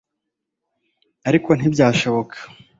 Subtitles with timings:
[1.29, 2.35] ariko ntibyashoboka